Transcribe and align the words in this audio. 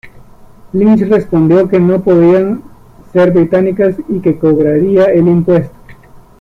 Lynch 0.73 1.01
respondió 1.07 1.69
que 1.69 1.79
no 1.79 2.01
podían 2.01 2.63
ser 3.13 3.29
británicas 3.29 3.93
y 4.09 4.19
que 4.19 4.39
cobraría 4.39 5.03
el 5.05 5.27
impuesto. 5.27 5.77